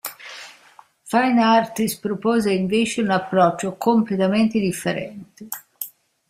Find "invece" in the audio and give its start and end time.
2.51-3.01